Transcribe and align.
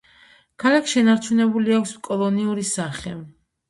ქალაქს 0.63 0.95
შენარჩუნებული 0.95 1.79
აქვს 1.79 1.95
კოლონიური 2.11 2.69
სახე. 2.75 3.19